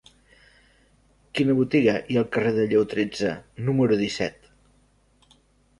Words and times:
Quina 1.39 1.55
botiga 1.59 1.95
hi 1.99 2.17
ha 2.17 2.23
al 2.23 2.31
carrer 2.37 2.55
de 2.57 2.67
Lleó 2.73 2.83
tretze 2.95 3.35
número 3.69 4.01
disset? 4.05 4.53